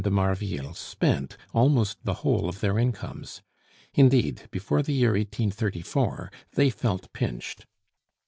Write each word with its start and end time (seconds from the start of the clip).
de 0.03 0.09
Marville 0.09 0.73
spent 0.73 1.37
almost 1.53 2.03
the 2.03 2.15
whole 2.25 2.49
of 2.49 2.59
their 2.59 2.79
incomes. 2.79 3.43
Indeed, 3.93 4.47
before 4.49 4.81
the 4.81 4.93
year 4.95 5.11
1834 5.11 6.31
they 6.55 6.71
felt 6.71 7.13
pinched. 7.13 7.67